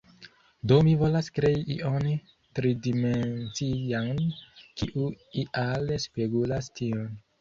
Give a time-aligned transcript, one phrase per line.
[0.69, 2.07] Do mi volas krei ion
[2.59, 4.25] tridimencian,
[4.81, 5.07] kiu
[5.43, 7.11] ial spegulas tion.